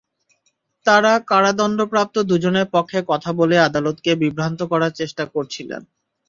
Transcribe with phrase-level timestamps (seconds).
[0.85, 5.81] তাঁরা কারাদণ্ডপ্রাপ্ত দুজনের পক্ষে কথা বলে আদালতকে বিভ্রান্ত করার চেষ্টা করছিলেন।